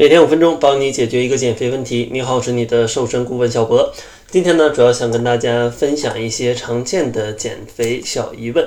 [0.00, 2.08] 每天五分钟，帮你解决一个减肥问题。
[2.10, 3.92] 你好，我是你的瘦身顾问小博。
[4.30, 8.66] 今天呢，主要想跟大家分享一些常见的减肥小疑问。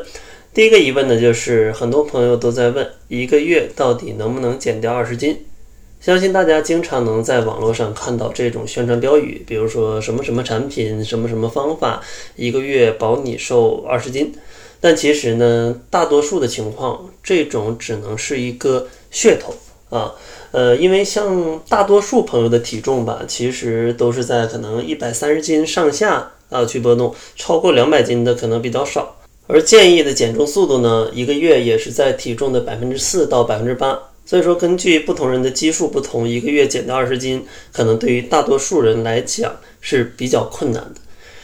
[0.53, 5.43] 第一个疑问呢，就是很多朋友都在问，一个月到底能不能减掉二十斤？
[5.99, 12.03] 相信大家经常能在网络上看到这种宣传标语，比如说什么什么产品、什么什么方法，
[12.35, 14.31] 一个月保你瘦二十斤。
[14.79, 19.55] 但其实呢，大多数的情况，这种只能是一个噱头
[19.93, 20.11] 啊。
[20.51, 29.15] 呃，因为像大多数朋友的体重吧，其实都是在可能一百三十斤上下啊去波动，超过两百斤的可能比较少。
[29.47, 33.99] 而建议的减重速度呢，一个月也是在体重的百分之四到百分之八。
[34.25, 41.01] 所以说，根据不同人的基数不同，一个月减掉二十斤，可能对于大多数人来讲是比较困难的。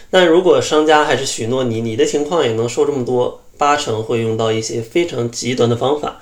[0.10, 6.20] 但如果商家还是许诺你，你的情况也能瘦这么多，八成会用到一些非常极端的方法。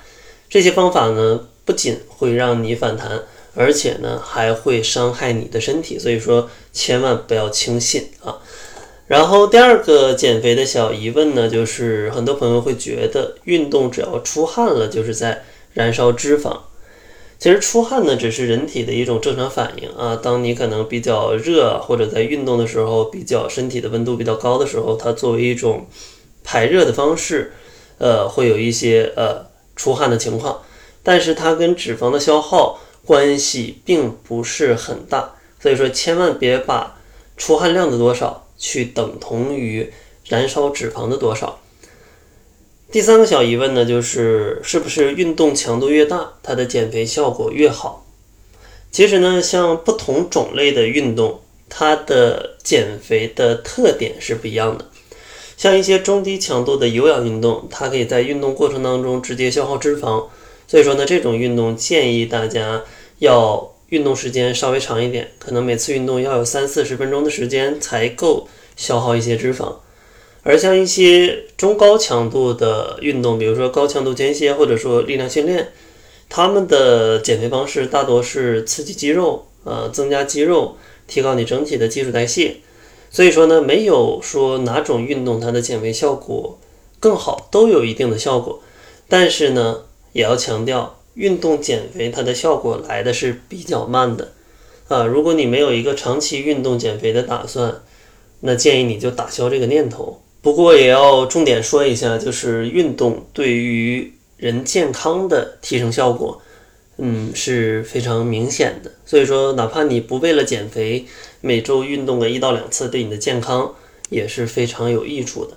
[0.50, 1.42] 这些方法呢？
[1.68, 8.38] 不仅会让你反弹，而且呢还会伤害你的身体，所以说千万不要轻信啊。
[9.08, 16.58] 然后第二个减肥的小疑问呢，就是很多朋友会觉得运动只要出汗了就是在燃烧脂肪。
[17.38, 20.16] 其实出汗呢只是人体的一种正常反应啊。
[20.16, 25.86] 当你可能比较热或者在运动的时候比较身体的温度比较高的时候，它作为一种
[26.46, 27.52] 排热的方式，
[27.98, 30.62] 呃，会有一些呃出汗的情况。
[31.08, 36.98] 但是它跟脂肪的消耗关系并不是很大，所以说千万别把
[37.38, 39.90] 出汗量的多少去等同于
[40.28, 41.62] 燃烧脂肪的多少。
[42.92, 48.06] 第三个小疑问呢，就是是不是运动强度越大，它的减肥效果越好？
[48.92, 54.86] 其实呢，像不同种类的运动，它的减肥的特点是不一样的。
[55.56, 60.26] 像一些中低强度的有氧运动，它可以在运动过程当中直接消耗脂肪。
[60.68, 62.84] 所以说呢，这种运动建议大家
[63.20, 69.76] 要运动时间稍微长一点，可能每次运动要有三四十分钟的时间才够消耗一些脂肪。
[70.44, 75.70] 而像一些中高强度的运动，比如说高强度间歇或者说力量训练，
[76.28, 80.76] 他们的减肥方式大多是刺激肌肉，呃，增加肌肉，
[81.08, 82.58] 提高你整体的基础代谢。
[83.10, 86.60] 所以说呢，没有说哪种运动它的减肥效果
[87.00, 88.62] 更好，都有一定的效果，
[89.08, 89.84] 但是呢。
[90.18, 94.32] 也要强调，运动减肥它的效果来的是比较慢的，
[94.88, 97.84] 啊，如果你没有一个长期运动减肥的打算，
[98.40, 100.20] 那建议你就打消这个念头。
[100.42, 106.42] 不过也要重点说一下，就是运动对于人健康的提升效果，
[106.98, 108.92] 嗯，是非常明显的。
[109.06, 111.06] 所以说，哪怕你不为了减肥，
[111.42, 113.76] 每周运动个一到两次，对你的健康
[114.10, 115.56] 也是非常有益处的。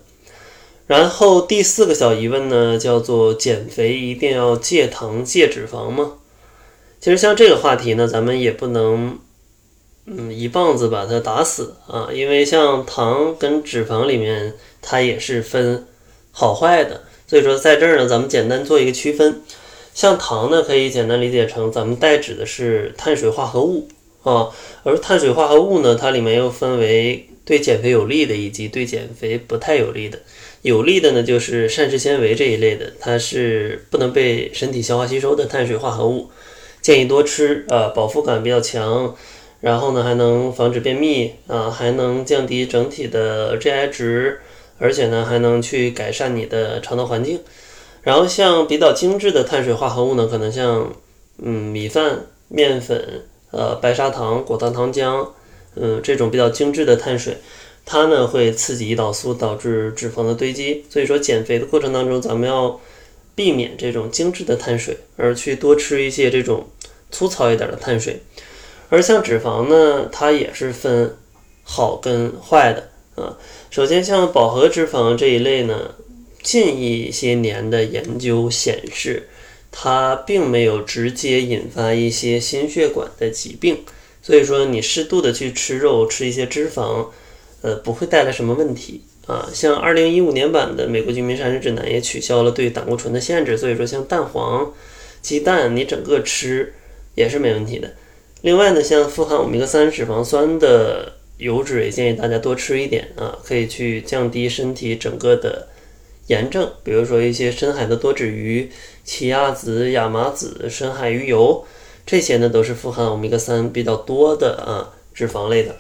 [0.90, 6.14] 然后第四个小疑问呢，叫做减肥一定要戒糖戒脂肪吗？
[6.98, 9.16] 其实像这个话题呢，咱们也不能，
[10.06, 15.86] 嗯，一棒子把它打死啊，因为像糖跟脂肪里面，它也是分
[16.32, 17.02] 好坏的。
[17.28, 19.42] 所以说在这儿呢，咱们简单做一个区分。
[19.94, 23.86] 像糖呢，可以简单理解成咱们代指的是碳水化合物
[24.24, 24.50] 啊，
[24.82, 30.20] 而碳水化合物呢，它里面又分为对减肥有利的以及对减肥不太有利的。
[30.62, 36.30] 有利的呢，就是膳食纤维这一类的，它是不能被身体消化吸收的碳水化合物，
[36.80, 39.16] 建议多吃啊，饱腹感比较强，
[39.60, 44.38] 然后呢还能防止便秘啊，还能降低整体的 GI 值，
[44.78, 47.40] 而且呢还能去改善你的肠道环境。
[48.02, 50.92] 然后像比较精致的碳水化合物呢，可能像
[51.42, 55.26] 嗯米饭、面粉、呃白砂糖、果糖糖浆，
[55.76, 57.38] 嗯这种比较精致的碳水。
[57.86, 60.84] 它呢会刺激胰岛素，导致脂肪的堆积。
[60.88, 62.80] 所以说减肥的过程当中，咱们要
[63.34, 66.68] 避免这种精致的碳水，而去多吃一些这种
[67.10, 68.20] 粗糙一点的碳水。
[68.90, 71.16] 而像脂肪呢，它也是分
[71.64, 73.38] 好跟坏的啊。
[73.70, 75.94] 首先像饱和脂肪这一类呢，
[76.42, 79.28] 近一些年的研究显示，
[79.72, 83.78] 它并没有直接引发一些心血管的疾病。
[84.22, 87.06] 所以说你适度的去吃肉，吃一些脂肪。
[87.62, 89.46] 呃，不会带来什么问题啊。
[89.52, 94.72] 像二零一五年版的《美国居民膳食指南》也取消了对胆固醇的限制，所以说像蛋黄、
[95.20, 96.72] 鸡蛋，你整个吃
[97.14, 97.92] 也是没问题的。
[98.40, 105.68] 另外呢，像富含欧米伽三脂肪酸的油脂，也建议大家多吃一点啊，可以去降低身体整个的
[106.28, 106.72] 炎症。
[106.82, 108.70] 比如说一些深海的多脂鱼、
[109.04, 111.62] 奇亚籽、亚麻籽、深海鱼油，
[112.10, 115.76] 这些呢都是富含欧米伽三比较多的啊脂肪类的。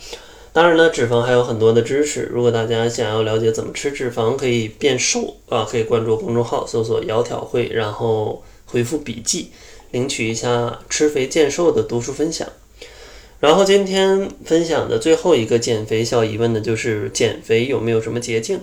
[0.52, 2.30] 当然了，脂肪还有很多的知识。
[2.32, 9.50] 如果大家想要了解怎么吃脂肪可以变瘦啊，可以关注公众号，搜索“窈窕会”，然后回复“笔记”，
[9.90, 12.46] 领取一下吃肥健瘦的读书分享。
[13.40, 18.60] 然后今天分享的最后一个减肥小疑问呢，就是减肥有没有什么捷径？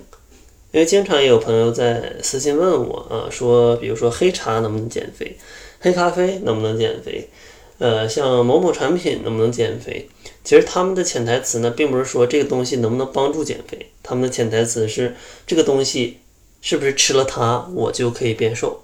[0.72, 5.36] 因为经常也有朋友在私信问我啊，说比如说黑茶能不能减肥，
[5.82, 7.30] 黑咖啡能不能减肥？
[7.80, 10.10] 呃，像某某产品能不能减肥？
[10.44, 15.16] 其实他们的潜台词呢，并不是说这个东西能不能帮助减肥，他们的潜台词是
[15.46, 16.18] 这个东西
[16.62, 18.84] 是不是吃了它我就可以变瘦。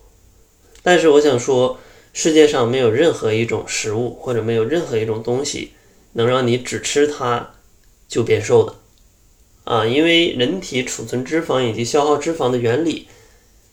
[0.83, 1.79] 但是我想说，
[2.13, 5.71] 世界上没有任何一种食物或者没有任何一种东西
[6.11, 7.53] 能让你只吃它
[8.07, 8.75] 就变瘦的。
[9.63, 13.07] 啊，因为人体储存脂肪以及消耗脂肪的原理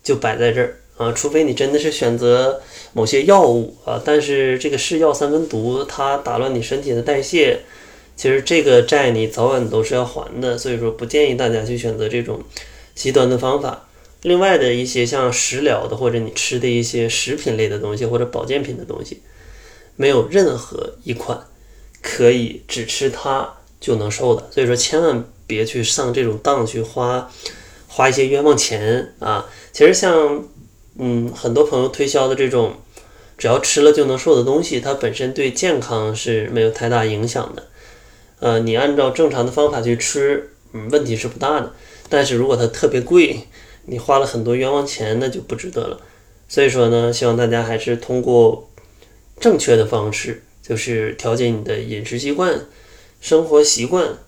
[0.03, 2.61] 就摆在这儿啊，除非你真的是选择
[2.93, 7.61] 某些药物啊，但是这个是药三分毒，它打乱你身体的代谢，
[8.17, 12.43] 其实这个债你早晚都是要还的，所以说不建议大家去选择这种
[12.95, 13.89] 极端的方法。
[14.21, 19.23] 另外的一些像食疗的或者你吃的一些食品类的东西或者保健品的东西，
[19.97, 21.41] 没有任何一款
[22.03, 25.25] 可以只吃它就能瘦的，所以说千万。
[25.51, 27.29] 别去上这种当去花
[27.89, 29.51] 花一些冤枉钱啊！
[29.73, 30.45] 其实像
[31.03, 32.75] 嗯很多朋友推销的这种
[33.39, 37.67] 只要吃了就能瘦的东西，它本身对健康是没有太大影响的。
[38.39, 41.73] 呃，你按照正常的方法去吃，嗯，问题是不大的。
[42.11, 43.41] 但是如果它特别贵，
[43.87, 46.01] 你花了很多冤枉钱，那就不值得了。
[46.49, 48.69] 所以说呢，希望大家还是通过
[49.39, 52.67] 正确的方式，就是调节你的饮食习惯、
[53.21, 54.19] 生活习惯。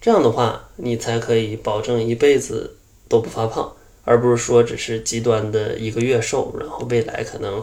[0.00, 2.76] 这样的话，你才可以保证一辈子
[3.08, 3.74] 都不发胖，
[4.06, 7.62] 而不是说只是极端的一个月瘦，然后未来可能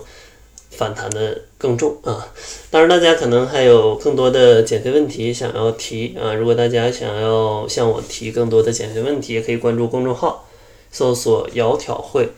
[0.69, 2.27] 反弹的更重啊。
[2.69, 6.33] 当然，大家可能还有更多的减肥问题想要提啊。
[6.35, 10.47] 如果大家想要向我提更多的减肥问题，也可以关注公众号，
[10.91, 12.29] 搜索“窈窕会”，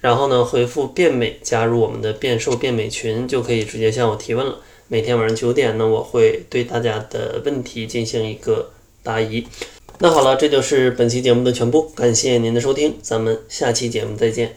[0.00, 4.60] 然后呢回复“变美”加入我们的变瘦变美群，就可以直接向我提问了。
[4.86, 8.70] 每天晚上九点呢，我会对大家的问题进行一个。
[9.00, 9.46] 答疑，
[10.00, 14.54] 那好了，这就是本期节目的全部，感谢您的收听，咱们下期节目再见。